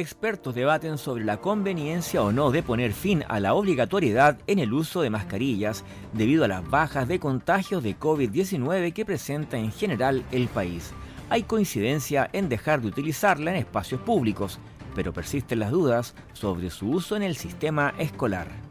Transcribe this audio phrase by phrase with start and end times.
[0.00, 4.72] Expertos debaten sobre la conveniencia o no de poner fin a la obligatoriedad en el
[4.72, 5.84] uso de mascarillas
[6.14, 10.92] debido a las bajas de contagios de COVID-19 que presenta en general el país.
[11.28, 14.58] Hay coincidencia en dejar de utilizarla en espacios públicos,
[14.94, 18.69] pero persisten las dudas sobre su uso en el sistema escolar.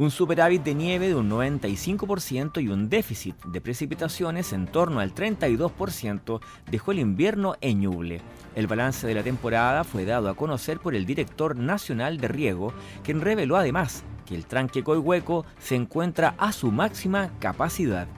[0.00, 5.14] Un superávit de nieve de un 95% y un déficit de precipitaciones en torno al
[5.14, 6.40] 32%
[6.70, 8.22] dejó el invierno en Ñuble.
[8.54, 12.72] El balance de la temporada fue dado a conocer por el director nacional de riego,
[13.04, 18.08] quien reveló además que el tranque Coihueco se encuentra a su máxima capacidad.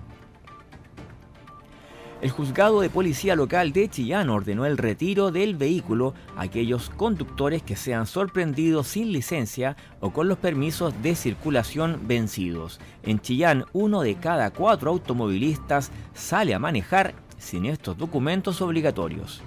[2.23, 7.65] El juzgado de policía local de Chillán ordenó el retiro del vehículo a aquellos conductores
[7.65, 12.79] que sean sorprendidos sin licencia o con los permisos de circulación vencidos.
[13.03, 19.43] En Chillán, uno de cada cuatro automovilistas sale a manejar sin estos documentos obligatorios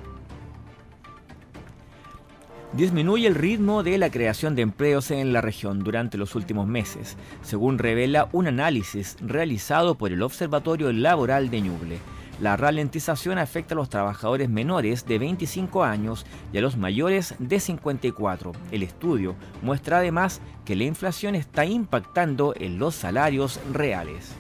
[2.74, 7.16] disminuye el ritmo de la creación de empleos en la región durante los últimos meses,
[7.42, 12.00] según revela un análisis realizado por el Observatorio Laboral de Ñuble.
[12.42, 17.62] La ralentización afecta a los trabajadores menores de 25 años y a los mayores de
[17.62, 18.52] 54.
[18.72, 24.34] El estudio muestra además que la inflación está impactando en los salarios reales.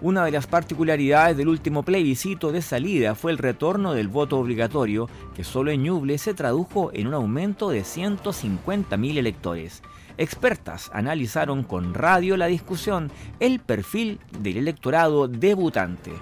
[0.00, 5.08] Una de las particularidades del último plebiscito de salida fue el retorno del voto obligatorio,
[5.36, 9.82] que solo en Ñuble se tradujo en un aumento de 150.000 electores.
[10.16, 16.12] Expertas analizaron con radio la discusión, el perfil del electorado debutante.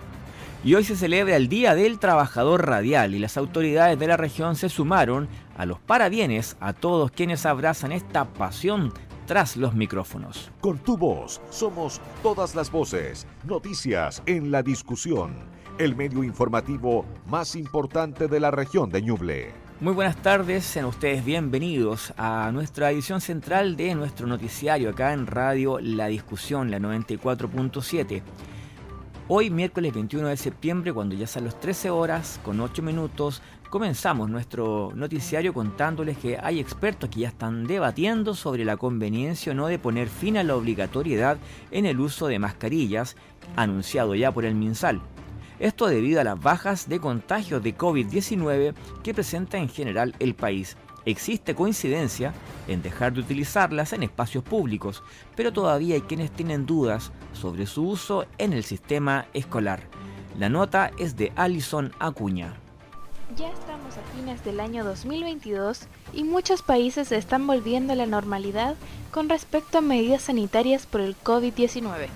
[0.64, 4.54] Y hoy se celebra el Día del Trabajador Radial y las autoridades de la región
[4.54, 8.92] se sumaron a los parabienes a todos quienes abrazan esta pasión
[9.26, 10.50] tras los micrófonos.
[10.60, 13.26] Con tu voz somos todas las voces.
[13.44, 15.34] Noticias en la discusión.
[15.78, 19.61] El medio informativo más importante de la región de Ñuble.
[19.82, 25.26] Muy buenas tardes, sean ustedes bienvenidos a nuestra edición central de nuestro noticiario acá en
[25.26, 28.22] Radio La Discusión, la 94.7.
[29.26, 34.30] Hoy, miércoles 21 de septiembre, cuando ya son las 13 horas con 8 minutos, comenzamos
[34.30, 39.66] nuestro noticiario contándoles que hay expertos que ya están debatiendo sobre la conveniencia o no
[39.66, 41.38] de poner fin a la obligatoriedad
[41.72, 43.16] en el uso de mascarillas,
[43.56, 45.02] anunciado ya por el MinSal.
[45.62, 48.74] Esto debido a las bajas de contagios de COVID-19
[49.04, 50.76] que presenta en general el país.
[51.04, 52.34] Existe coincidencia
[52.66, 55.04] en dejar de utilizarlas en espacios públicos,
[55.36, 59.84] pero todavía hay quienes tienen dudas sobre su uso en el sistema escolar.
[60.36, 62.54] La nota es de Alison Acuña.
[63.36, 68.06] Ya estamos a fines del año 2022 y muchos países se están volviendo a la
[68.06, 68.74] normalidad
[69.12, 72.08] con respecto a medidas sanitarias por el COVID-19.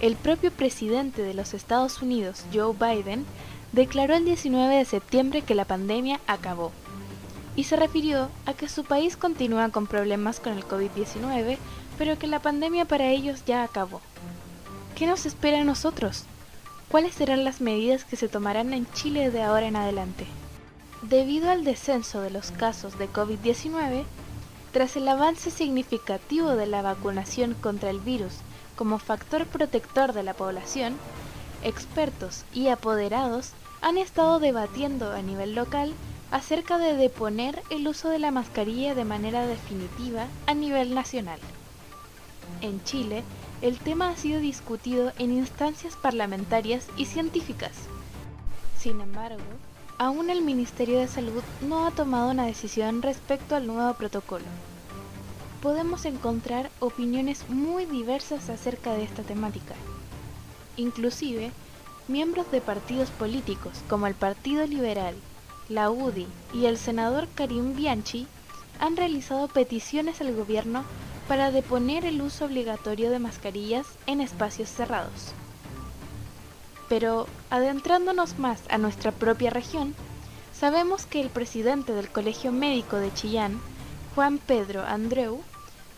[0.00, 3.26] El propio presidente de los Estados Unidos, Joe Biden,
[3.72, 6.70] declaró el 19 de septiembre que la pandemia acabó
[7.56, 11.58] y se refirió a que su país continúa con problemas con el COVID-19,
[11.98, 14.00] pero que la pandemia para ellos ya acabó.
[14.94, 16.22] ¿Qué nos espera a nosotros?
[16.88, 20.26] ¿Cuáles serán las medidas que se tomarán en Chile de ahora en adelante?
[21.02, 24.04] Debido al descenso de los casos de COVID-19,
[24.70, 28.34] tras el avance significativo de la vacunación contra el virus
[28.78, 30.94] como factor protector de la población,
[31.64, 33.50] expertos y apoderados
[33.82, 35.92] han estado debatiendo a nivel local
[36.30, 41.40] acerca de deponer el uso de la mascarilla de manera definitiva a nivel nacional.
[42.60, 43.24] En Chile,
[43.62, 47.72] el tema ha sido discutido en instancias parlamentarias y científicas.
[48.78, 49.42] Sin embargo,
[49.98, 54.44] aún el Ministerio de Salud no ha tomado una decisión respecto al nuevo protocolo.
[55.62, 59.74] Podemos encontrar opiniones muy diversas acerca de esta temática.
[60.76, 61.50] Inclusive,
[62.06, 65.16] miembros de partidos políticos como el Partido Liberal,
[65.68, 68.28] la UDI y el senador Karim Bianchi
[68.78, 70.84] han realizado peticiones al gobierno
[71.26, 75.32] para deponer el uso obligatorio de mascarillas en espacios cerrados.
[76.88, 79.94] Pero, adentrándonos más a nuestra propia región,
[80.54, 83.60] sabemos que el presidente del Colegio Médico de Chillán,
[84.18, 85.38] Juan Pedro Andreu,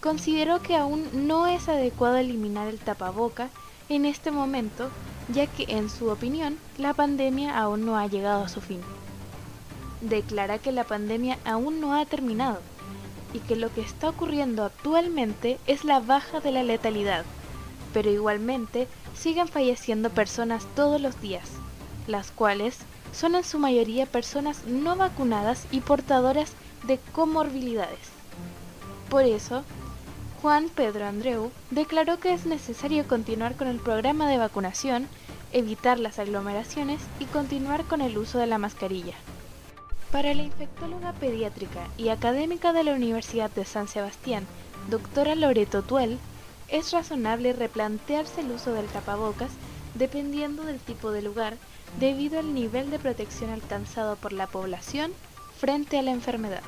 [0.03, 3.49] consideró que aún no es adecuado eliminar el tapaboca
[3.89, 4.91] en este momento,
[5.33, 8.83] ya que en su opinión la pandemia aún no ha llegado a su fin.
[10.03, 12.61] Declara que la pandemia aún no ha terminado
[13.33, 17.25] y que lo que está ocurriendo actualmente es la baja de la letalidad,
[17.95, 18.87] pero igualmente
[19.19, 21.49] siguen falleciendo personas todos los días,
[22.07, 22.81] las cuales
[23.15, 26.53] son en su mayoría personas no vacunadas y portadoras
[26.85, 27.99] de comorbilidades.
[29.09, 29.65] Por eso,
[30.41, 35.06] Juan Pedro Andreu declaró que es necesario continuar con el programa de vacunación,
[35.53, 39.15] evitar las aglomeraciones y continuar con el uso de la mascarilla.
[40.11, 44.47] Para la infectóloga pediátrica y académica de la Universidad de San Sebastián,
[44.88, 46.19] doctora Loreto Tuel,
[46.69, 49.50] es razonable replantearse el uso del tapabocas
[49.94, 51.56] dependiendo del tipo de lugar
[51.99, 55.12] debido al nivel de protección alcanzado por la población
[55.61, 56.62] frente a la enfermedad.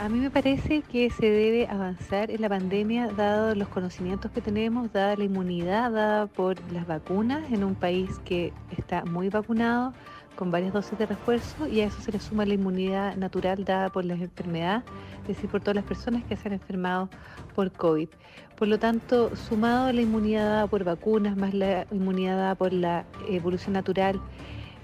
[0.00, 4.40] A mí me parece que se debe avanzar en la pandemia dado los conocimientos que
[4.40, 9.92] tenemos, dada la inmunidad dada por las vacunas en un país que está muy vacunado
[10.36, 13.88] con varias dosis de refuerzo y a eso se le suma la inmunidad natural dada
[13.88, 14.84] por la enfermedad,
[15.22, 17.08] es decir, por todas las personas que se han enfermado
[17.56, 18.08] por COVID.
[18.54, 22.72] Por lo tanto, sumado a la inmunidad dada por vacunas, más la inmunidad dada por
[22.72, 24.20] la evolución natural,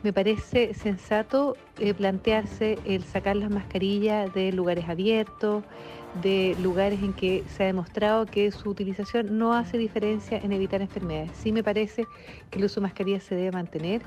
[0.02, 5.62] me parece sensato eh, plantearse el sacar las mascarillas de lugares abiertos,
[6.20, 10.82] de lugares en que se ha demostrado que su utilización no hace diferencia en evitar
[10.82, 11.30] enfermedades.
[11.36, 12.06] Sí me parece
[12.50, 14.02] que el uso de mascarillas se debe mantener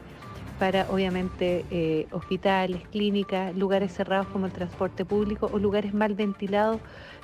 [0.60, 6.80] para obviamente eh, hospitales, clínicas, lugares cerrados como el transporte público o lugares mal ventilados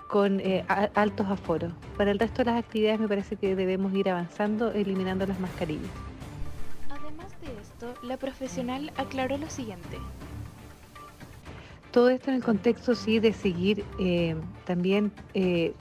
[0.10, 0.66] con eh,
[0.96, 1.74] altos aforos.
[1.98, 6.11] Para el resto de las actividades me parece que debemos ir avanzando eliminando las mascarillas
[8.04, 9.98] la profesional aclaró lo siguiente.
[11.92, 14.36] Todo esto en el contexto, sí, de seguir eh,
[14.66, 15.74] también eh,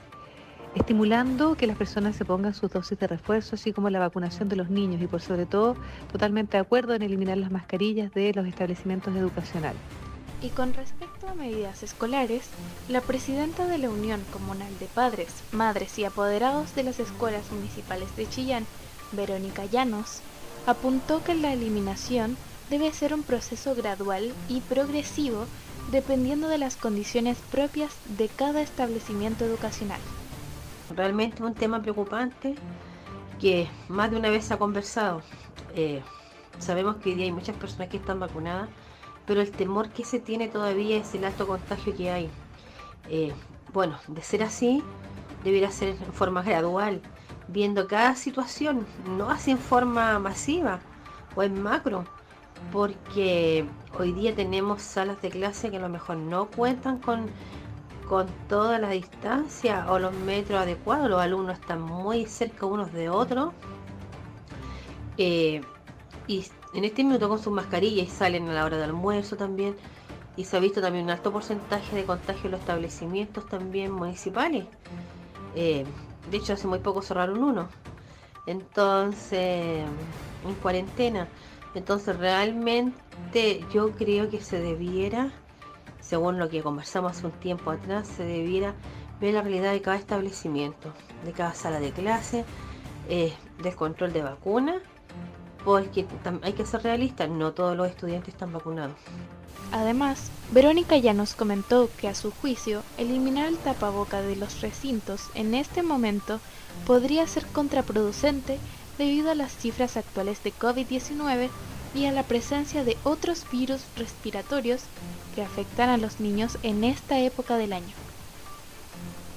[0.75, 4.55] estimulando que las personas se pongan sus dosis de refuerzo, así como la vacunación de
[4.55, 5.75] los niños y por sobre todo
[6.11, 9.81] totalmente de acuerdo en eliminar las mascarillas de los establecimientos educacionales.
[10.41, 12.49] Y con respecto a medidas escolares,
[12.89, 18.15] la presidenta de la Unión Comunal de Padres, Madres y Apoderados de las Escuelas Municipales
[18.15, 18.65] de Chillán,
[19.11, 20.21] Verónica Llanos,
[20.65, 22.37] apuntó que la eliminación
[22.69, 25.45] debe ser un proceso gradual y progresivo
[25.91, 29.99] dependiendo de las condiciones propias de cada establecimiento educacional.
[30.95, 32.55] Realmente un tema preocupante
[33.39, 35.21] que más de una vez se ha conversado.
[35.75, 36.01] Eh,
[36.59, 38.69] sabemos que hoy día hay muchas personas que están vacunadas,
[39.25, 42.29] pero el temor que se tiene todavía es el alto contagio que hay.
[43.09, 43.33] Eh,
[43.73, 44.83] bueno, de ser así,
[45.43, 47.01] debería ser en forma gradual
[47.51, 48.85] viendo cada situación,
[49.17, 50.79] no así en forma masiva
[51.35, 52.05] o en macro,
[52.71, 53.65] porque
[53.97, 57.27] hoy día tenemos salas de clase que a lo mejor no cuentan con,
[58.07, 63.09] con toda la distancia o los metros adecuados, los alumnos están muy cerca unos de
[63.09, 63.53] otros.
[65.17, 65.61] Eh,
[66.27, 69.75] y en este minuto con sus mascarillas y salen a la hora del almuerzo también.
[70.37, 74.65] Y se ha visto también un alto porcentaje de contagio en los establecimientos también municipales.
[75.55, 75.85] Eh,
[76.31, 77.67] de hecho, hace muy poco cerraron uno.
[78.47, 79.85] Entonces,
[80.43, 81.27] en cuarentena.
[81.75, 85.31] Entonces, realmente yo creo que se debiera,
[85.99, 88.73] según lo que conversamos hace un tiempo atrás, se debiera
[89.19, 90.93] ver la realidad de cada establecimiento,
[91.25, 92.45] de cada sala de clase,
[93.09, 94.81] eh, del control de vacunas,
[96.41, 98.95] hay que ser realistas, no todos los estudiantes están vacunados.
[99.71, 105.29] Además, Verónica ya nos comentó que a su juicio, eliminar el tapaboca de los recintos
[105.33, 106.39] en este momento
[106.85, 108.57] podría ser contraproducente
[108.97, 111.49] debido a las cifras actuales de COVID-19
[111.95, 114.81] y a la presencia de otros virus respiratorios
[115.35, 117.93] que afectan a los niños en esta época del año.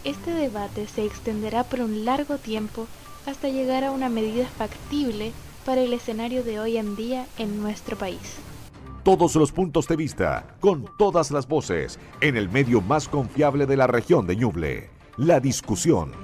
[0.02, 2.86] Este debate se extenderá por un largo tiempo
[3.26, 5.32] hasta llegar a una medida factible
[5.64, 8.36] para el escenario de hoy en día en nuestro país
[9.04, 13.76] todos los puntos de vista, con todas las voces, en el medio más confiable de
[13.76, 16.23] la región de Ñuble, la discusión.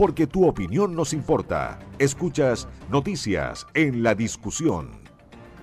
[0.00, 1.78] Porque tu opinión nos importa.
[1.98, 4.92] Escuchas Noticias en la Discusión.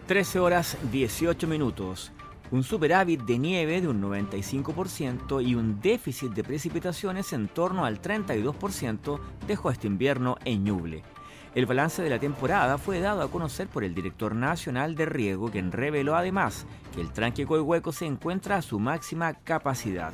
[0.06, 2.12] 13 horas 18 minutos
[2.52, 8.00] un superávit de nieve de un 95% y un déficit de precipitaciones en torno al
[8.00, 11.02] 32% dejó este invierno en Ñuble.
[11.56, 15.50] El balance de la temporada fue dado a conocer por el director nacional de riego,
[15.50, 20.14] quien reveló además que el tranque Coihueco se encuentra a su máxima capacidad.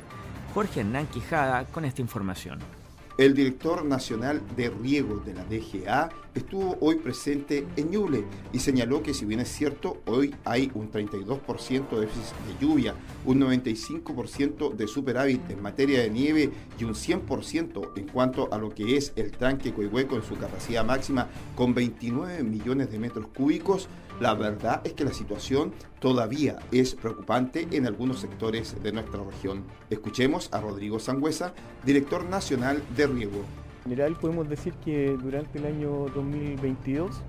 [0.54, 2.83] Jorge Hernán Quijada con esta información.
[3.16, 9.02] El director nacional de riego de la DGA estuvo hoy presente en Ñuble y señaló
[9.02, 14.74] que si bien es cierto, hoy hay un 32% de déficit de lluvia, un 95%
[14.74, 19.12] de superávit en materia de nieve y un 100% en cuanto a lo que es
[19.16, 23.88] el tranque Coihueco en su capacidad máxima con 29 millones de metros cúbicos,
[24.20, 29.64] la verdad es que la situación todavía es preocupante en algunos sectores de nuestra región.
[29.90, 31.52] Escuchemos a Rodrigo Sangüesa,
[31.84, 33.63] director nacional de riego.
[33.84, 37.22] En general podemos decir que durante el año 2022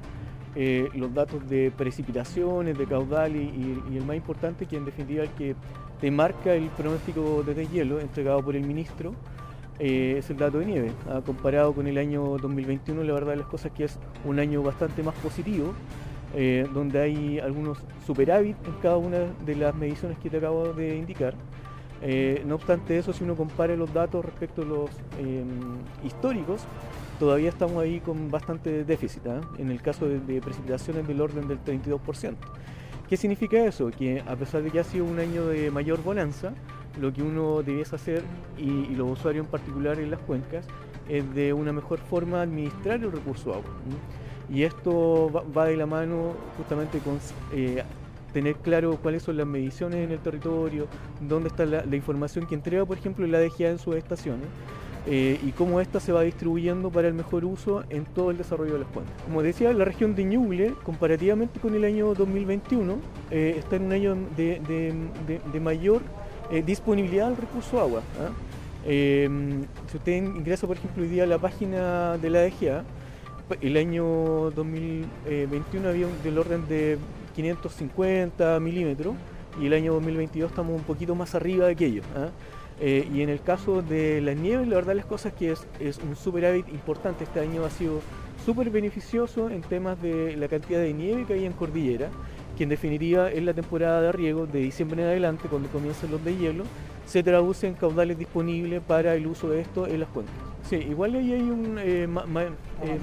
[0.56, 5.30] eh, los datos de precipitaciones, de caudal y, el más importante que en definitiva el
[5.32, 5.54] que
[6.00, 9.14] te marca el pronóstico de deshielo entregado por el ministro
[9.80, 10.92] eh, es el dato de nieve.
[11.10, 14.64] Ah, comparado con el año 2021 la verdad de las cosas que es un año
[14.64, 15.74] bastante más positivo
[16.38, 20.96] eh, donde hay algunos superávit en cada una de las mediciones que te acabo de
[20.96, 21.34] indicar.
[22.02, 26.62] Eh, no obstante eso, si uno compara los datos respecto a los em, históricos,
[27.20, 29.42] todavía estamos ahí con bastante déficit, ¿ah?
[29.58, 32.36] en el caso de, precipitaciones del orden del 32%.
[33.08, 33.92] ¿Qué significa eso?
[33.92, 36.54] Que a pesar de que ha sido un año de mayor bonanza,
[37.00, 38.24] lo que uno debiese hacer,
[38.58, 40.66] y, los usuarios en particular en las cuencas,
[41.08, 43.70] es de una mejor forma administrar el recurso agua.
[44.50, 47.20] Y esto va, de la mano justamente con
[47.54, 47.84] eh,
[48.36, 50.88] tener claro cuáles son las mediciones en el territorio,
[51.22, 54.46] dónde está la, información que entrega, por ejemplo, la DGA en sus estaciones.
[55.08, 58.74] Eh, y cómo ésta se va distribuyendo para el mejor uso en todo el desarrollo
[58.74, 59.14] de las cuencas.
[59.24, 62.98] Como decía, la región de Ñuble, comparativamente con el año 2021,
[63.32, 66.02] eh, está en un año de, mayor
[66.66, 68.02] disponibilidad del recurso agua.
[68.20, 68.32] ¿ah?
[68.84, 72.84] si usted ingresa, por ejemplo, hoy día a la página de la DGA,
[73.62, 76.98] el año 2021 había del orden de
[77.36, 79.16] 550 milímetros
[79.62, 82.02] y el año 2022 estamos un poquito más arriba de aquello.
[82.16, 82.30] ¿ah?
[82.80, 85.68] Eh, y en el caso de la nieve, la verdad las cosas es que es,
[85.80, 87.24] es un superávit importante.
[87.24, 88.02] Este año ha sido
[88.46, 92.10] súper beneficioso en temas de la cantidad de nieve que hay en cordillera,
[92.58, 96.24] que en definitiva es la temporada de riego de diciembre en adelante, cuando comienzan los
[96.24, 96.64] de hielo,
[97.06, 100.36] se traduce en caudales disponibles para el uso de esto en las cuencas.
[100.70, 101.78] Sí, igual ahí hay un...
[101.80, 103.00] Eh, eh,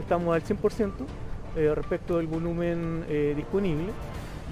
[0.00, 0.90] estamos al 100%
[1.54, 3.04] respecto del volumen
[3.36, 3.92] disponible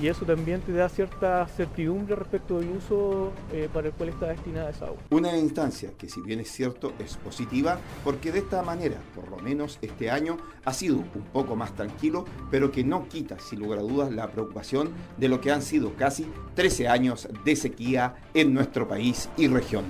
[0.01, 4.29] y eso también te da cierta certidumbre respecto del uso eh, para el cual está
[4.29, 4.99] destinada esa agua.
[5.11, 9.37] Una instancia que si bien es cierto es positiva porque de esta manera, por lo
[9.39, 13.81] menos este año, ha sido un poco más tranquilo, pero que no quita sin lugar
[13.81, 18.55] a dudas la preocupación de lo que han sido casi 13 años de sequía en
[18.55, 19.85] nuestro país y región.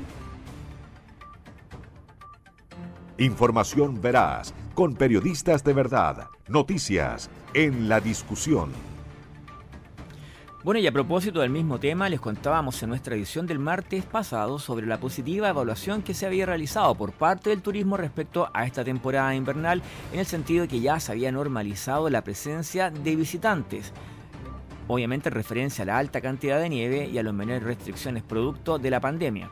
[3.18, 8.72] Información veraz, con periodistas de verdad, noticias en la discusión.
[10.64, 14.58] Bueno, y a propósito del mismo tema, les contábamos en nuestra edición del martes pasado
[14.58, 18.84] sobre la positiva evaluación que se había realizado por parte del turismo respecto a esta
[18.84, 19.80] temporada invernal,
[20.12, 23.92] en el sentido de que ya se había normalizado la presencia de visitantes.
[24.88, 28.78] Obviamente en referencia a la alta cantidad de nieve y a las menores restricciones producto
[28.78, 29.50] de la pandemia.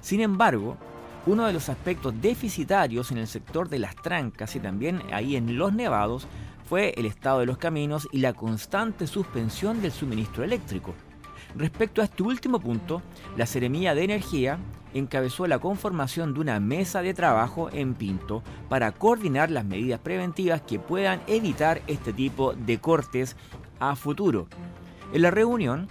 [0.00, 0.76] Sin embargo,
[1.26, 5.56] uno de los aspectos deficitarios en el sector de las trancas y también ahí en
[5.56, 6.26] los nevados
[6.68, 10.94] fue el estado de los caminos y la constante suspensión del suministro eléctrico.
[11.54, 13.02] Respecto a este último punto,
[13.36, 14.58] la Seremía de Energía
[14.94, 20.62] encabezó la conformación de una mesa de trabajo en Pinto para coordinar las medidas preventivas
[20.62, 23.36] que puedan evitar este tipo de cortes
[23.80, 24.48] a futuro.
[25.12, 25.88] En la reunión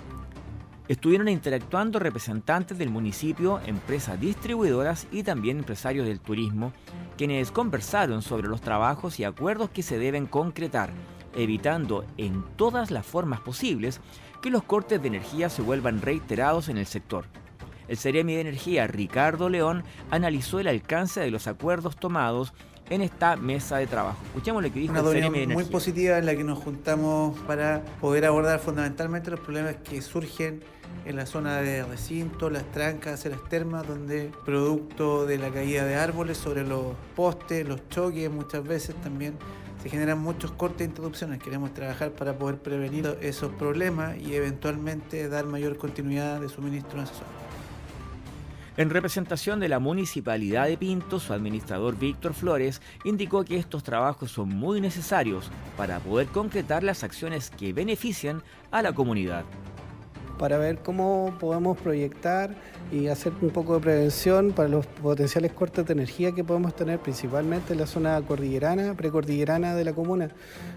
[0.88, 6.74] estuvieron interactuando representantes del municipio, empresas distribuidoras y también empresarios del turismo,
[7.18, 10.92] quienes conversaron sobre los trabajos y acuerdos que se deben concretar,
[11.36, 14.02] evitando en todas las formas posibles
[14.42, 17.26] que los cortes de energía se vuelvan reiterados en el sector.
[17.88, 22.54] El Ceremi de Energía, Ricardo León, analizó el alcance de los acuerdos tomados
[22.92, 24.18] en esta mesa de trabajo.
[24.26, 28.26] Escuchemos lo que dijo Una el muy positiva en la que nos juntamos para poder
[28.26, 30.62] abordar fundamentalmente los problemas que surgen
[31.06, 35.96] en la zona de recinto, las trancas, las termas, donde producto de la caída de
[35.96, 39.36] árboles sobre los postes, los choques, muchas veces también
[39.82, 41.42] se generan muchos cortes e interrupciones.
[41.42, 47.06] Queremos trabajar para poder prevenir esos problemas y eventualmente dar mayor continuidad de suministro en
[47.06, 47.51] esa zona.
[48.82, 54.32] En representación de la Municipalidad de Pinto, su administrador Víctor Flores indicó que estos trabajos
[54.32, 58.42] son muy necesarios para poder concretar las acciones que benefician
[58.72, 59.46] a la comunidad
[60.40, 62.56] para ver cómo podemos proyectar
[62.92, 66.98] y hacer un poco de prevención para los potenciales cortes de energía que podemos tener
[66.98, 70.32] principalmente en la zona cordillerana, precordillerana de la comuna.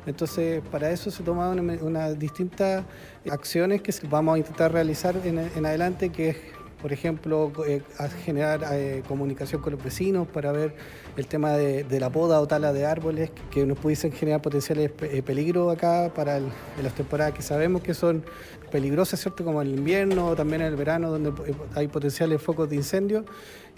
[0.05, 2.85] Entonces, para eso se toman unas distintas
[3.31, 6.37] acciones que vamos a intentar realizar en, en adelante, que es
[6.81, 7.83] por ejemplo, eh,
[8.25, 10.75] generar eh, comunicación con los vecinos para ver
[11.17, 15.23] el tema de, la poda o tala de árboles que nos pudiesen generar potenciales eh,
[15.23, 18.25] peligros acá para las temporadas que sabemos que son
[18.71, 19.45] peligrosas, ¿cierto?
[19.45, 21.33] Como el invierno o también en el verano donde
[21.75, 23.25] hay potenciales focos de incendio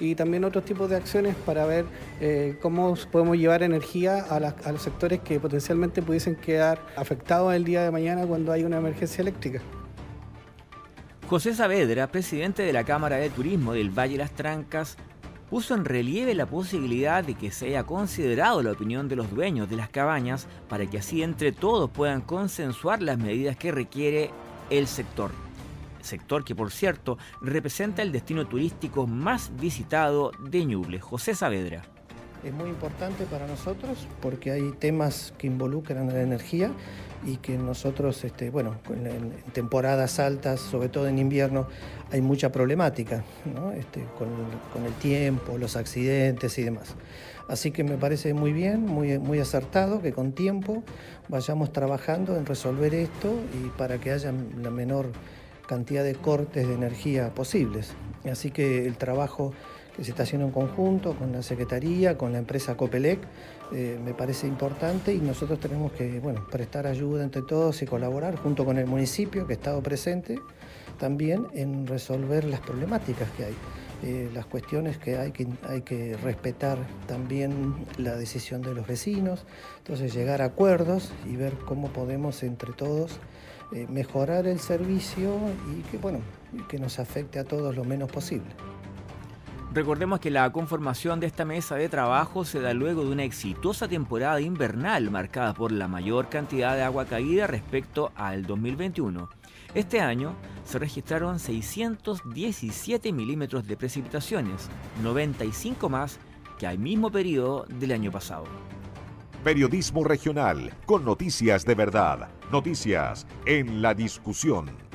[0.00, 1.84] y también otros tipos de acciones para ver
[2.60, 7.82] cómo podemos llevar energía a, a los sectores que potencialmente pudiesen quedar afectados el día
[7.82, 9.60] de mañana cuando hay una emergencia eléctrica.
[11.28, 14.96] José Saavedra, presidente de la Cámara de Turismo del Valle Las Trancas,
[15.50, 19.68] puso en relieve la posibilidad de que se haya considerado la opinión de los dueños
[19.68, 24.30] de las cabañas para que así entre todos puedan consensuar las medidas que requiere
[24.70, 25.32] el sector.
[26.00, 31.00] Sector que, por cierto, representa el destino turístico más visitado de Ñuble.
[31.00, 31.95] José Saavedra
[32.46, 36.70] es muy importante para nosotros porque hay temas que involucran a la energía
[37.24, 41.66] y que nosotros, este, bueno, en, temporadas altas, sobre todo en invierno,
[42.12, 43.24] hay mucha problemática
[43.76, 46.94] este, con, el tiempo, los accidentes y demás.
[47.48, 50.84] Así que me parece muy bien, muy, muy acertado que con tiempo
[51.28, 55.06] vayamos trabajando en resolver esto y para que haya la menor
[55.66, 57.92] cantidad de cortes de energía posibles.
[58.30, 59.52] Así que el trabajo
[59.96, 63.18] que se está haciendo en conjunto con la Secretaría, con la empresa Copelec,
[63.72, 68.36] eh, me parece importante y nosotros tenemos que bueno, prestar ayuda entre todos y colaborar
[68.36, 70.38] junto con el municipio que ha estado presente
[70.98, 73.54] también en resolver las problemáticas que hay.
[74.02, 79.46] Eh, las cuestiones que hay, que hay que respetar también la decisión de los vecinos,
[79.78, 83.18] entonces llegar a acuerdos y ver cómo podemos entre todos
[83.72, 85.38] eh, mejorar el servicio
[85.74, 86.20] y que, bueno,
[86.68, 88.46] que nos afecte a todos lo menos posible.
[89.76, 93.86] Recordemos que la conformación de esta mesa de trabajo se da luego de una exitosa
[93.86, 99.28] temporada invernal marcada por la mayor cantidad de agua caída respecto al 2021.
[99.74, 100.34] Este año
[100.64, 104.70] se registraron 617 milímetros de precipitaciones,
[105.02, 106.20] 95 más
[106.58, 108.46] que al mismo periodo del año pasado.
[109.44, 114.85] Periodismo regional, con noticias de verdad, noticias en la discusión.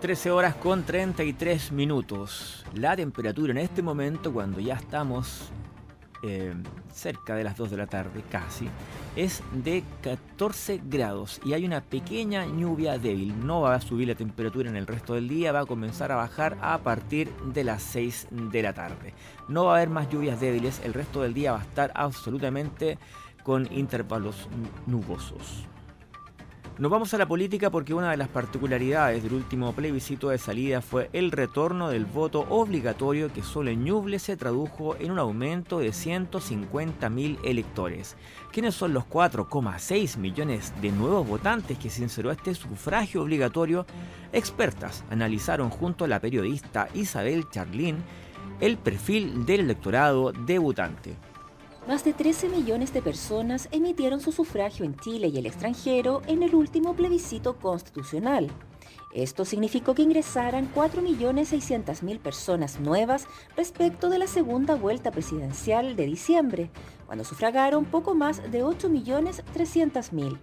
[0.00, 2.64] 13 horas con 33 minutos.
[2.72, 5.50] La temperatura en este momento, cuando ya estamos
[6.22, 6.54] eh,
[6.92, 8.68] cerca de las 2 de la tarde, casi,
[9.16, 13.44] es de 14 grados y hay una pequeña lluvia débil.
[13.44, 16.16] No va a subir la temperatura en el resto del día, va a comenzar a
[16.16, 19.14] bajar a partir de las 6 de la tarde.
[19.48, 22.98] No va a haber más lluvias débiles, el resto del día va a estar absolutamente
[23.42, 24.48] con intervalos
[24.86, 25.66] nubosos.
[26.78, 30.80] Nos vamos a la política porque una de las particularidades del último plebiscito de salida
[30.80, 35.80] fue el retorno del voto obligatorio que solo en Ñuble se tradujo en un aumento
[35.80, 38.16] de 150.000 electores.
[38.52, 43.84] ¿Quiénes son los 4,6 millones de nuevos votantes que sinceró este sufragio obligatorio?
[44.32, 47.96] Expertas analizaron junto a la periodista Isabel Charlín
[48.60, 51.16] el perfil del electorado debutante.
[51.88, 56.42] Más de 13 millones de personas emitieron su sufragio en Chile y el extranjero en
[56.42, 58.50] el último plebiscito constitucional.
[59.14, 66.70] Esto significó que ingresaran 4.600.000 personas nuevas respecto de la segunda vuelta presidencial de diciembre,
[67.06, 70.38] cuando sufragaron poco más de 8.300.000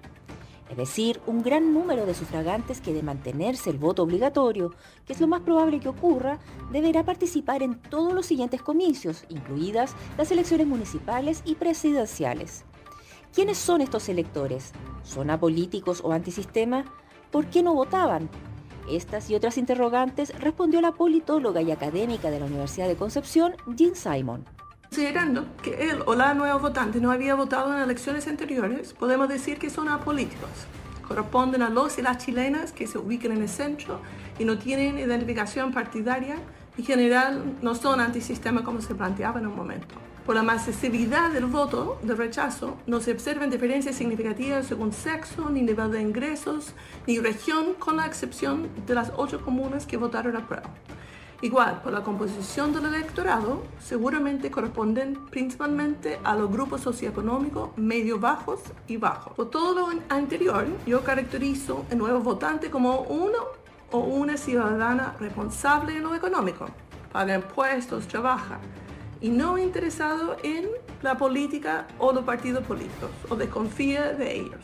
[0.69, 4.73] es decir, un gran número de sufragantes que de mantenerse el voto obligatorio,
[5.05, 6.39] que es lo más probable que ocurra,
[6.71, 12.65] deberá participar en todos los siguientes comicios, incluidas las elecciones municipales y presidenciales.
[13.33, 14.71] ¿Quiénes son estos electores?
[15.03, 16.85] ¿Son apolíticos o antisistema?
[17.31, 18.29] ¿Por qué no votaban?
[18.89, 23.95] Estas y otras interrogantes respondió la politóloga y académica de la Universidad de Concepción, Jean
[23.95, 24.45] Simon.
[24.95, 29.59] Considerando que él o la nueva votante no había votado en elecciones anteriores, podemos decir
[29.59, 30.49] que son apolíticos.
[31.05, 33.99] Corresponden a los y las chilenas que se ubican en el centro
[34.39, 36.37] y no tienen identificación partidaria
[36.77, 39.95] y en general no son antisistema como se planteaba en un momento.
[40.25, 45.61] Por la masividad del voto de rechazo, no se observan diferencias significativas según sexo, ni
[45.61, 46.73] nivel de ingresos,
[47.05, 50.73] ni región, con la excepción de las ocho comunas que votaron a prueba.
[51.45, 58.61] Igual, por la composición del electorado, seguramente corresponden principalmente a los grupos socioeconómicos medio bajos
[58.87, 59.33] y bajos.
[59.33, 63.37] Por todo lo anterior, yo caracterizo el nuevo votante como uno
[63.91, 66.65] o una ciudadana responsable en lo económico,
[67.11, 68.57] paga impuestos, trabaja,
[69.21, 70.67] y no interesado en
[71.03, 74.63] la política o los partidos políticos, o desconfía de ellos.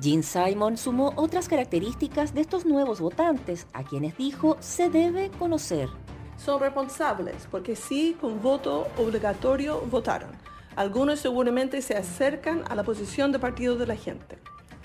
[0.00, 5.88] Jean Simon sumó otras características de estos nuevos votantes, a quienes dijo se debe conocer.
[6.36, 10.30] Son responsables porque sí, con voto obligatorio votaron.
[10.76, 14.38] Algunos seguramente se acercan a la posición de partido de la gente.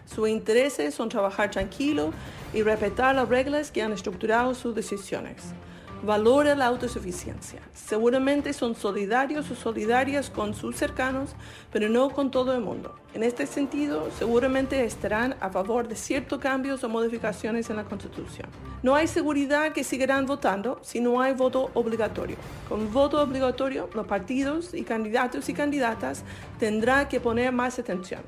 [0.06, 2.12] Sus intereses son trabajar tranquilo
[2.54, 5.54] y respetar las reglas que han estructurado sus decisiones
[6.04, 7.62] valora la autosuficiencia.
[7.74, 11.36] Seguramente son solidarios o solidarias con sus cercanos,
[11.72, 12.96] pero no con todo el mundo.
[13.14, 18.48] En este sentido, seguramente estarán a favor de ciertos cambios o modificaciones en la Constitución.
[18.84, 22.38] No hay seguridad que seguirán votando si no hay voto obligatorio.
[22.70, 26.24] Con voto obligatorio, los partidos y candidatos y candidatas
[26.60, 28.22] tendrán que poner más atención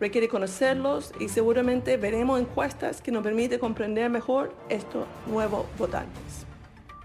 [0.00, 6.51] requiere conocerlos y seguramente veremos encuestas que nos permiten comprender mejor estos nuevos votantes.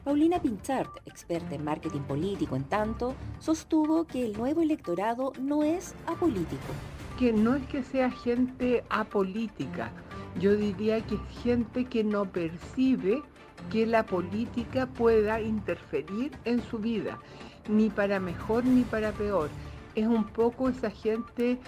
[0.08, 5.96] Paulina Pinchart, experta en marketing político en tanto, sostuvo que el nuevo electorado no es
[6.06, 6.72] apolítico.
[7.20, 9.92] Que no es que sea gente apolítica,
[10.40, 13.22] yo diría que es gente que no percibe
[13.70, 17.20] que la política pueda interferir en su vida,
[17.68, 19.50] ni para mejor ni para peor.
[19.94, 21.60] Es un poco esa gente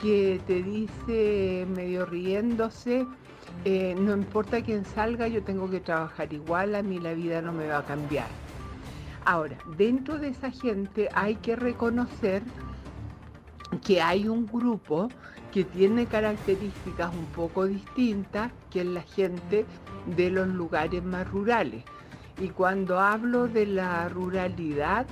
[0.00, 3.06] que te dice medio riéndose,
[3.64, 7.52] eh, no importa quién salga, yo tengo que trabajar igual, a mí la vida no
[7.52, 8.26] me va a cambiar.
[9.24, 12.42] Ahora, dentro de esa gente hay que reconocer
[13.84, 15.08] que hay un grupo
[15.52, 19.64] que tiene características un poco distintas, que es la gente
[20.16, 21.84] de los lugares más rurales.
[22.40, 25.06] Y cuando hablo de la ruralidad,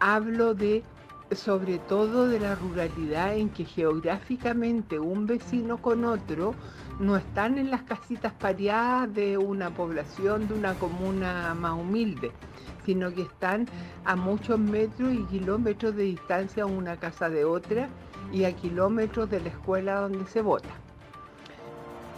[0.00, 0.82] hablo de
[1.30, 6.54] sobre todo de la ruralidad en que geográficamente un vecino con otro
[6.98, 12.32] no están en las casitas pareadas de una población, de una comuna más humilde,
[12.84, 13.66] sino que están
[14.04, 17.88] a muchos metros y kilómetros de distancia una casa de otra
[18.32, 20.70] y a kilómetros de la escuela donde se vota.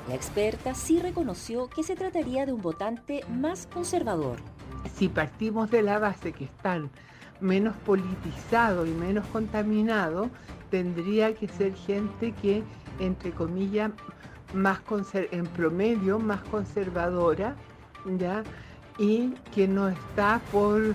[0.08, 4.38] La experta sí reconoció que se trataría de un votante más conservador.
[4.94, 6.90] Si partimos de la base que están
[7.40, 10.28] menos politizados y menos contaminados,
[10.70, 12.62] tendría que ser gente que,
[12.98, 13.92] entre comillas,
[14.54, 14.80] más
[15.12, 17.54] en promedio más conservadora,
[18.18, 18.42] ¿ya?
[18.98, 20.94] Y que no está por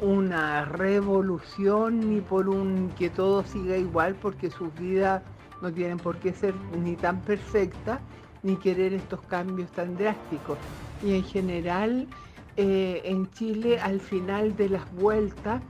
[0.00, 5.22] una revolución ni por un que todo siga igual porque sus vidas
[5.62, 8.00] no tienen por qué ser ni tan perfectas
[8.42, 10.58] ni querer estos cambios tan drásticos.
[11.02, 12.06] Y en general
[12.56, 15.62] eh, en Chile al final de las vueltas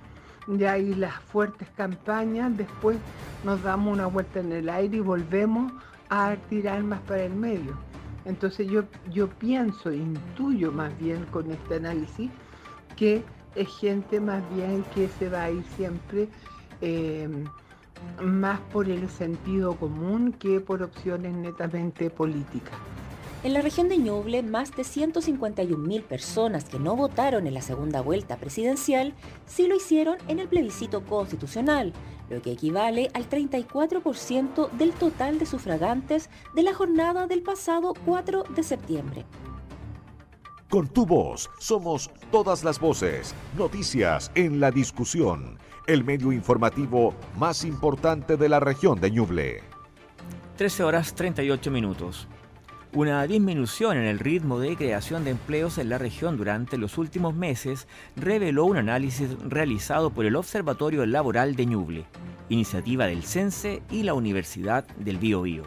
[0.49, 2.97] ya hay las fuertes campañas, después
[3.45, 5.73] nos damos una vuelta en el aire y volvemos
[6.11, 7.77] a tirar más para el medio.
[8.25, 12.31] Entonces yo, yo pienso, intuyo más bien con este análisis,
[12.97, 13.23] que
[13.55, 16.29] es gente más bien que se va a ir siempre
[16.81, 17.29] eh,
[18.23, 22.77] más por el sentido común que por opciones netamente políticas.
[23.43, 28.01] En la región de Ñuble, más de 151.000 personas que no votaron en la segunda
[28.01, 29.15] vuelta presidencial
[29.47, 31.93] sí lo hicieron en el plebiscito constitucional,
[32.31, 38.45] lo que equivale al 34% del total de sufragantes de la jornada del pasado 4
[38.55, 39.25] de septiembre.
[40.69, 47.65] Con tu voz somos todas las voces, noticias en la discusión, el medio informativo más
[47.65, 49.63] importante de la región de Ñuble.
[50.57, 52.27] 13 horas 38 minutos.
[52.93, 57.35] Una disminución en el ritmo de creación de empleos en la región durante los últimos
[57.35, 62.07] meses reveló un análisis realizado por el Observatorio Laboral de Ñuble,
[62.49, 65.65] iniciativa del CENSE y la Universidad del Biobío.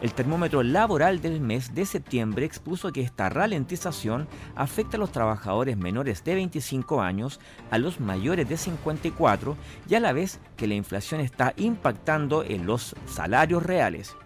[0.00, 4.26] El termómetro laboral del mes de septiembre expuso que esta ralentización
[4.56, 7.38] afecta a los trabajadores menores de 25 años,
[7.70, 9.56] a los mayores de 54
[9.88, 14.16] y a la vez que la inflación está impactando en los salarios reales.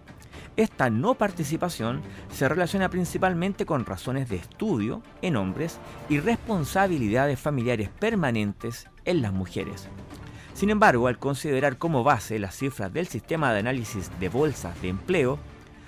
[0.57, 7.89] Esta no participación se relaciona principalmente con razones de estudio en hombres y responsabilidades familiares
[7.89, 9.89] permanentes en las mujeres.
[10.53, 14.87] Sin embargo, al considerar como base las cifras del sistema de análisis de bolsas de
[14.87, 15.37] empleo,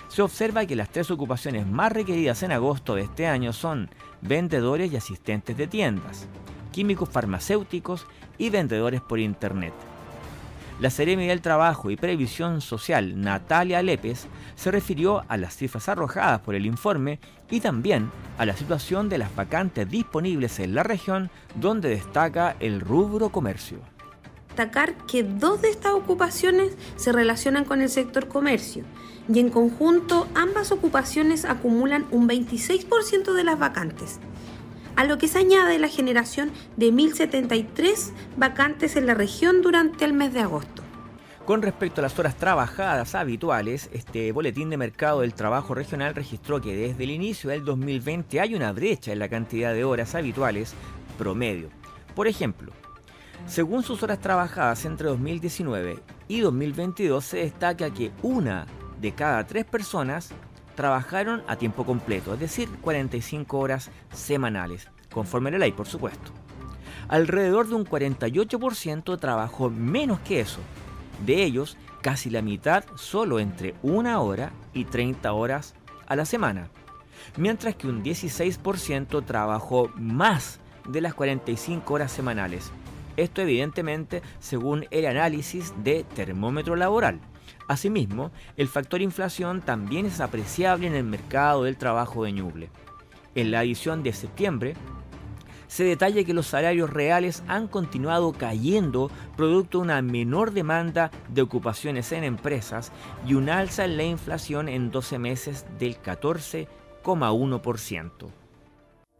[0.08, 3.88] se observa que las tres ocupaciones más requeridas en agosto de este año son
[4.20, 6.26] vendedores y asistentes de tiendas,
[6.72, 9.72] químicos farmacéuticos y vendedores por Internet.
[10.80, 16.40] La Seremi del Trabajo y Previsión Social, Natalia Lépez, se refirió a las cifras arrojadas
[16.40, 17.18] por el informe
[17.50, 22.80] y también a la situación de las vacantes disponibles en la región, donde destaca el
[22.80, 23.78] rubro comercio.
[24.50, 28.84] Destacar que dos de estas ocupaciones se relacionan con el sector comercio
[29.28, 34.20] y en conjunto ambas ocupaciones acumulan un 26% de las vacantes
[34.98, 40.12] a lo que se añade la generación de 1.073 vacantes en la región durante el
[40.12, 40.82] mes de agosto.
[41.44, 46.60] Con respecto a las horas trabajadas habituales, este boletín de mercado del trabajo regional registró
[46.60, 50.74] que desde el inicio del 2020 hay una brecha en la cantidad de horas habituales
[51.16, 51.68] promedio.
[52.16, 52.72] Por ejemplo,
[53.46, 58.66] según sus horas trabajadas entre 2019 y 2022 se destaca que una
[59.00, 60.32] de cada tres personas
[60.78, 66.30] trabajaron a tiempo completo, es decir, 45 horas semanales, conforme a la ley, por supuesto.
[67.08, 70.60] Alrededor de un 48% trabajó menos que eso.
[71.26, 75.74] De ellos, casi la mitad solo entre una hora y 30 horas
[76.06, 76.68] a la semana.
[77.36, 82.70] Mientras que un 16% trabajó más de las 45 horas semanales.
[83.16, 87.18] Esto evidentemente según el análisis de termómetro laboral.
[87.68, 92.70] Asimismo, el factor inflación también es apreciable en el mercado del trabajo de Ñuble.
[93.34, 94.74] En la edición de septiembre,
[95.68, 101.42] se detalla que los salarios reales han continuado cayendo producto de una menor demanda de
[101.42, 102.90] ocupaciones en empresas
[103.26, 108.10] y un alza en la inflación en 12 meses del 14,1%.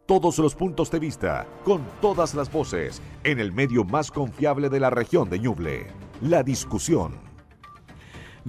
[0.07, 4.79] Todos los puntos de vista, con todas las voces, en el medio más confiable de
[4.79, 5.85] la región de Ñuble.
[6.19, 7.28] La discusión.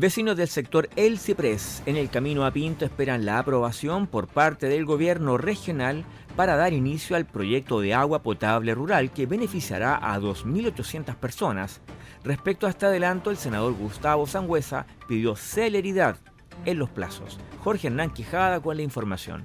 [0.00, 4.66] Vecinos del sector El Ciprés en el camino a Pinto esperan la aprobación por parte
[4.66, 10.18] del gobierno regional para dar inicio al proyecto de agua potable rural que beneficiará a
[10.18, 11.82] 2.800 personas.
[12.24, 16.16] Respecto a este adelanto, el senador Gustavo Sangüesa pidió celeridad
[16.64, 17.38] en los plazos.
[17.62, 19.44] Jorge Hernán Quijada con la información.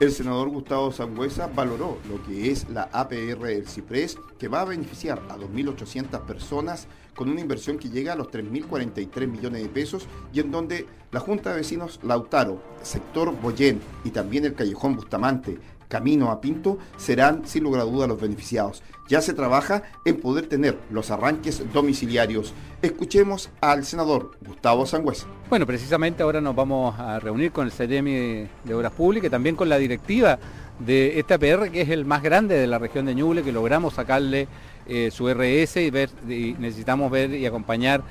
[0.00, 4.66] El senador Gustavo Sangüesa valoró lo que es la APR del Ciprés, que va a
[4.66, 10.06] beneficiar a 2.800 personas con una inversión que llega a los 3.043 millones de pesos
[10.32, 15.58] y en donde la Junta de Vecinos Lautaro, sector Boyén y también el Callejón Bustamante,
[15.88, 18.84] Camino a Pinto, serán sin lugar a duda los beneficiados.
[19.08, 22.54] Ya se trabaja en poder tener los arranques domiciliarios.
[22.82, 25.26] Escuchemos al senador Gustavo Sangüesa.
[25.50, 29.56] Bueno, precisamente ahora nos vamos a reunir con el CDM de Obras Públicas y también
[29.56, 30.38] con la directiva
[30.78, 33.94] de este APR, que es el más grande de la región de Ñuble, que logramos
[33.94, 34.46] sacarle
[34.88, 38.02] eh, su RS y, ver, necesitamos ver y acompañar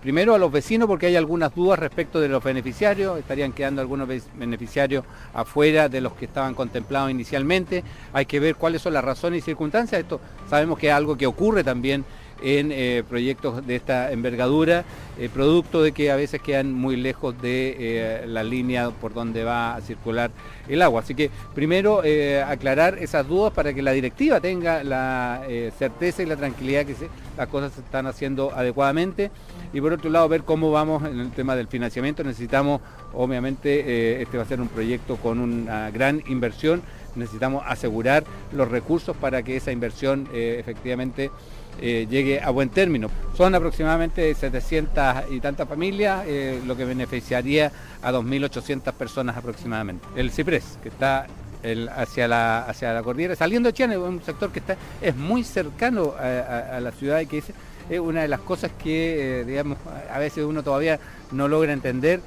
[0.00, 4.08] primero a los vecinos porque hay algunas dudas respecto de los beneficiarios, estarían quedando algunos
[4.34, 9.38] beneficiarios afuera de los que estaban contemplados inicialmente, hay que ver cuáles son las razones
[9.38, 12.04] y circunstancias, esto sabemos que es algo que ocurre también
[12.42, 14.84] en eh, proyectos de esta envergadura,
[15.18, 19.44] eh, producto de que a veces quedan muy lejos de eh, la línea por donde
[19.44, 20.30] va a circular
[20.68, 21.00] el agua.
[21.00, 22.02] Así que primero
[22.46, 25.42] aclarar esas dudas para que la directiva tenga la
[25.78, 26.94] certeza y la tranquilidad que
[27.36, 29.30] las cosas se están haciendo adecuadamente
[29.72, 32.22] y por otro lado ver cómo vamos en el tema del financiamiento.
[32.22, 32.80] Necesitamos,
[33.12, 36.82] obviamente, este va a ser un proyecto con una gran inversión,
[37.16, 41.30] necesitamos asegurar los recursos para que esa inversión efectivamente
[41.80, 43.10] eh, llegue a buen término.
[43.36, 50.06] Son aproximadamente 700 y tantas familias, eh, lo que beneficiaría a 2.800 personas aproximadamente.
[50.16, 51.26] El Ciprés, que está
[51.94, 56.14] hacia, la, hacia la cordillera, saliendo de Chiane, un sector que está, es muy cercano
[56.18, 57.52] a, la ciudad y que es,
[57.98, 59.76] una de las cosas que, eh, digamos,
[60.12, 61.00] a veces uno todavía
[61.32, 62.20] no logra entender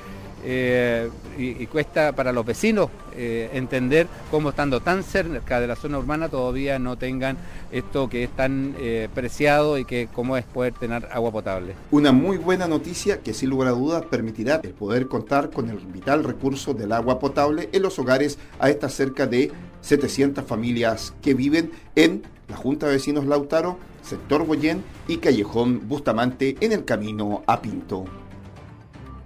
[0.46, 5.98] eh, y, cuesta para los vecinos eh, entender cómo estando tan cerca de la zona
[5.98, 7.38] urbana todavía no tengan
[7.72, 11.76] esto que es tan eh, preciado y que como es poder tener agua potable.
[11.92, 15.78] Una muy buena noticia que sin lugar a dudas permitirá el poder contar con el
[15.78, 19.52] vital recurso del agua potable en los hogares a estas cerca de
[19.82, 26.58] 700 familias que viven en la Junta de Vecinos Lautaro, sector Boyén y Callejón Bustamante
[26.60, 28.06] en el camino a Pinto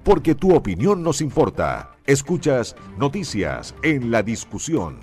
[0.08, 1.92] porque tu opinión nos importa.
[2.06, 5.00] Escuchas Noticias en la Discusión.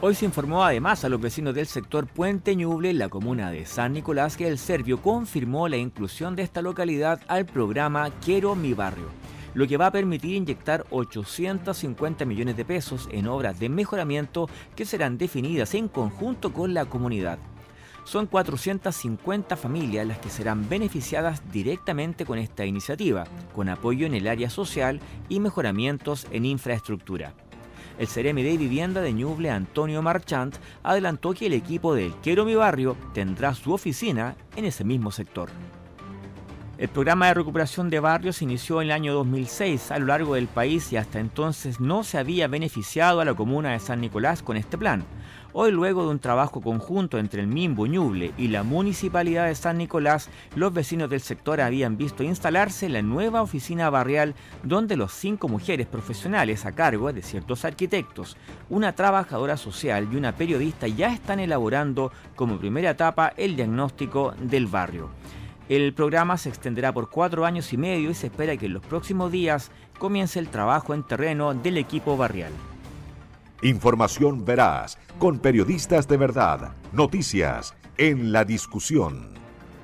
[0.00, 3.64] Hoy se informó además a los vecinos del sector Puente Ñuble, en la comuna de
[3.64, 8.74] San Nicolás, que el Servio confirmó la inclusión de esta localidad al programa Quiero mi
[8.74, 9.06] barrio,
[9.54, 14.84] lo que va a permitir inyectar 850 millones de pesos en obras de mejoramiento que
[14.84, 17.38] serán definidas en conjunto con la comunidad.
[18.08, 24.28] Son 450 familias las que serán beneficiadas directamente con esta iniciativa, con apoyo en el
[24.28, 27.34] área social y mejoramientos en infraestructura.
[27.98, 32.54] El Ceremi de Vivienda de Ñuble, Antonio Marchant, adelantó que el equipo del Quiero Mi
[32.54, 35.50] Barrio tendrá su oficina en ese mismo sector.
[36.78, 40.46] El programa de recuperación de barrios inició en el año 2006 a lo largo del
[40.46, 44.56] país y hasta entonces no se había beneficiado a la comuna de San Nicolás con
[44.56, 45.04] este plan.
[45.54, 49.78] Hoy, luego de un trabajo conjunto entre el MIMBO Ñuble y la Municipalidad de San
[49.78, 55.48] Nicolás, los vecinos del sector habían visto instalarse la nueva oficina barrial donde los cinco
[55.48, 58.36] mujeres profesionales a cargo de ciertos arquitectos,
[58.68, 64.66] una trabajadora social y una periodista ya están elaborando como primera etapa el diagnóstico del
[64.66, 65.08] barrio.
[65.70, 68.84] El programa se extenderá por cuatro años y medio y se espera que en los
[68.84, 72.52] próximos días comience el trabajo en terreno del equipo barrial.
[73.62, 79.30] Información veraz, con periodistas de verdad, noticias en la discusión.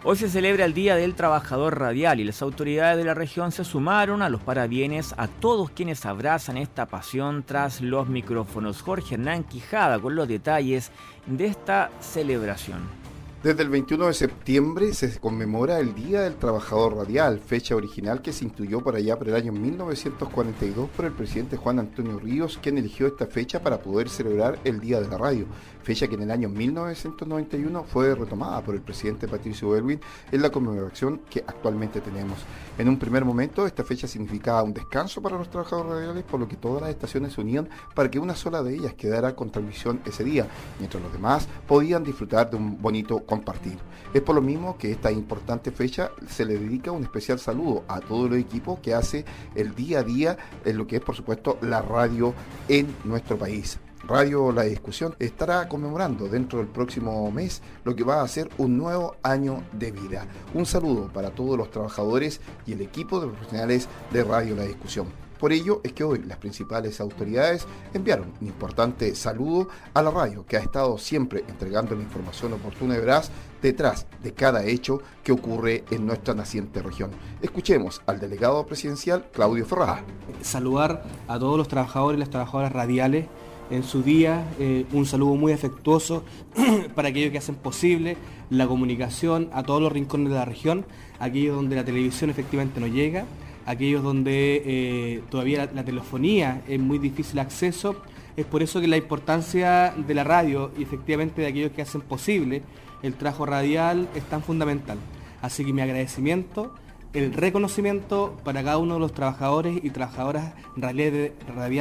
[0.04, 3.64] Hoy se celebra el Día del Trabajador Radial y las autoridades de la región se
[3.64, 8.80] sumaron a los parabienes a todos quienes abrazan esta pasión tras los micrófonos.
[8.80, 10.92] Jorge Hernán Quijada con los detalles
[11.26, 13.03] de esta celebración.
[13.44, 18.32] Desde el 21 de septiembre se conmemora el Día del Trabajador Radial, fecha original que
[18.32, 22.78] se instituyó por allá por el año 1942 por el presidente Juan Antonio Ríos, quien
[22.78, 25.44] eligió esta fecha para poder celebrar el Día de la Radio
[25.84, 30.00] fecha que en el año 1991 fue retomada por el presidente Patricio Belwin
[30.32, 32.38] en la conmemoración que actualmente tenemos.
[32.78, 36.48] En un primer momento, esta fecha significaba un descanso para los trabajadores radiales, por lo
[36.48, 40.00] que todas las estaciones se unían para que una sola de ellas quedara con transmisión
[40.06, 43.78] ese día, mientras los demás podían disfrutar de un bonito compartir.
[44.12, 48.00] Es por lo mismo que esta importante fecha se le dedica un especial saludo a
[48.00, 51.58] todo el equipo que hace el día a día en lo que es, por supuesto,
[51.60, 52.32] la radio
[52.68, 53.78] en nuestro país.
[54.06, 58.76] Radio La Discusión estará conmemorando dentro del próximo mes lo que va a ser un
[58.76, 60.26] nuevo año de vida.
[60.52, 65.06] Un saludo para todos los trabajadores y el equipo de profesionales de Radio La Discusión.
[65.38, 70.44] Por ello es que hoy las principales autoridades enviaron un importante saludo a la radio,
[70.46, 75.32] que ha estado siempre entregando la información oportuna y veraz detrás de cada hecho que
[75.32, 77.10] ocurre en nuestra naciente región.
[77.42, 80.02] Escuchemos al delegado presidencial Claudio Ferrada.
[80.42, 83.26] Saludar a todos los trabajadores y las trabajadoras radiales
[83.70, 84.44] en su día.
[84.58, 86.24] Eh, un saludo muy afectuoso
[86.94, 88.16] para aquellos que hacen posible
[88.50, 90.84] la comunicación a todos los rincones de la región,
[91.18, 93.24] aquellos donde la televisión efectivamente no llega,
[93.66, 97.96] aquellos donde eh, todavía la, telefonía es muy difícil acceso.
[98.36, 102.00] Es por eso que la importancia de la radio y efectivamente de aquellos que hacen
[102.00, 102.62] posible
[103.02, 104.98] el trabajo radial es tan fundamental.
[105.40, 106.74] Así que mi agradecimiento
[107.14, 111.32] el reconocimiento para cada uno de los trabajadores y trabajadoras radiales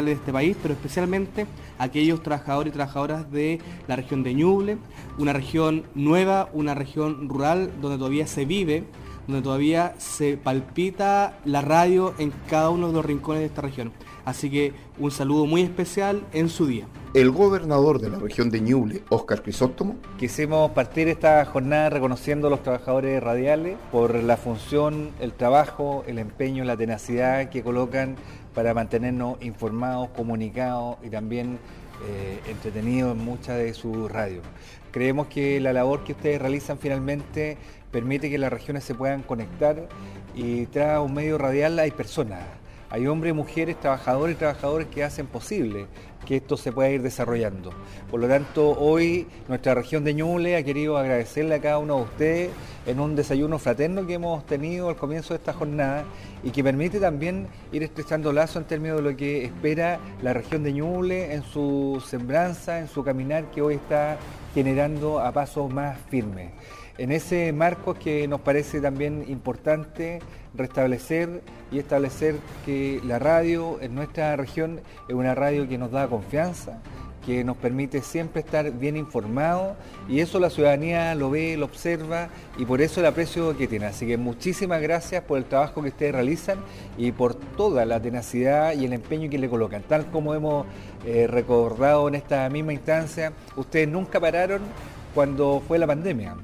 [0.06, 1.48] de este país, pero especialmente
[1.80, 4.78] aquellos trabajadores y trabajadoras de la región de Ñuble,
[5.18, 8.84] una región nueva, una región rural donde todavía se vive
[9.28, 13.92] donde todavía se palpita la radio en cada uno de los rincones de esta región.
[14.26, 16.86] Así que un saludo muy especial en su día.
[17.14, 19.98] El gobernador de la región de Ñuble, Óscar Crisóstomo.
[20.18, 26.20] Quisimos partir esta jornada reconociendo a los trabajadores radiales por la función, el trabajo, el
[26.20, 28.16] empeño, la tenacidad que colocan
[28.54, 31.60] para mantenernos informados, comunicados y también
[32.08, 34.44] eh, entretenidos en muchas de sus radios.
[34.92, 37.58] Creemos que la labor que ustedes realizan finalmente
[37.92, 39.88] permite que las regiones se puedan conectar
[40.36, 42.42] y tras un medio radial hay personas,
[42.94, 45.88] hay hombres, mujeres, trabajadores y trabajadoras que hacen posible
[46.28, 47.72] que esto se pueda ir desarrollando.
[48.12, 52.04] Por lo tanto, hoy nuestra región de Ñuble ha querido agradecerle a cada uno de
[52.04, 52.50] ustedes
[52.86, 56.04] en un desayuno fraterno que hemos tenido al comienzo de esta jornada
[56.44, 60.62] y que permite también ir estrechando lazo en términos de lo que espera la región
[60.62, 64.18] de Ñuble en su sembranza, en su caminar que hoy está
[64.54, 66.52] generando a pasos más firmes.
[67.00, 70.20] En ese marco que nos parece también importante
[70.54, 71.42] restablecer
[71.72, 72.36] y establecer
[72.66, 76.84] que la radio en nuestra región es una radio que nos da confianza,
[77.26, 79.76] que nos permite siempre estar bien informados
[80.08, 82.30] y eso la ciudadanía lo ve, lo observa
[82.60, 83.88] y por eso el aprecio que tiene.
[83.88, 86.60] Así que muchísimas gracias por el trabajo que ustedes realizan
[86.96, 89.82] y por toda la tenacidad y el empeño que le colocan.
[89.82, 90.68] Tal como hemos
[91.08, 94.62] eh, recordado en esta misma instancia, ustedes nunca pararon
[95.16, 96.36] cuando fue la pandemia.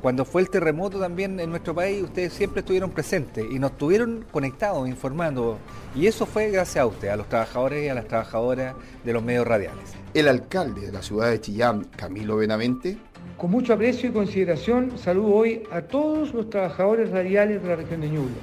[0.00, 4.24] Cuando fue el terremoto también en nuestro país, ustedes siempre estuvieron presentes y nos estuvieron
[4.30, 5.58] conectados, informando.
[5.96, 9.24] Y eso fue gracias a ustedes, a los trabajadores y a las trabajadoras de los
[9.24, 9.94] medios radiales.
[10.14, 12.96] El alcalde de la ciudad de Chillán, Camilo Benavente.
[13.36, 18.00] Con mucho aprecio y consideración, saludo hoy a todos los trabajadores radiales de la región
[18.00, 18.36] de Ñuble,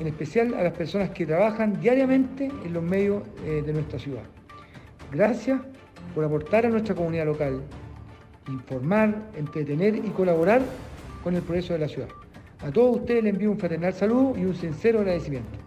[0.00, 4.22] en especial a las personas que trabajan diariamente en los medios eh, de nuestra ciudad.
[5.12, 5.60] Gracias
[6.12, 7.62] por aportar a nuestra comunidad local,
[8.48, 10.62] informar, entretener y colaborar
[11.22, 12.08] con el progreso de la ciudad.
[12.60, 15.58] A todos ustedes les envío un fraternal saludo y un sincero agradecimiento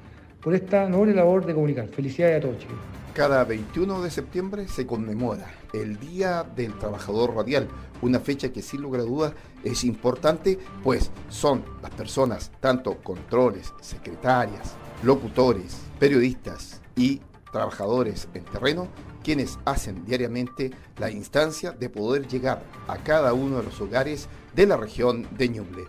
[0.41, 1.87] por esta noble labor de comunicar.
[1.87, 2.65] Felicidades a todos.
[3.13, 7.67] Cada 21 de septiembre se conmemora el Día del Trabajador Radial,
[8.01, 13.73] una fecha que sin lugar a dudas es importante, pues son las personas, tanto controles,
[13.81, 17.21] secretarias, locutores, periodistas y
[17.51, 18.87] trabajadores en terreno,
[19.25, 20.69] quienes hacen diariamente
[20.99, 25.49] la instancia de poder llegar a cada uno de los hogares de la región de
[25.49, 25.87] Ñuble.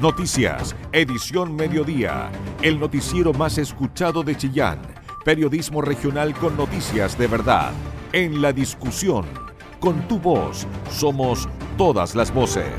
[0.00, 4.80] Noticias, edición mediodía, el noticiero más escuchado de Chillán,
[5.22, 7.72] periodismo regional con noticias de verdad,
[8.14, 9.26] en la discusión,
[9.80, 11.46] con tu voz, somos
[11.76, 12.72] todas las voces.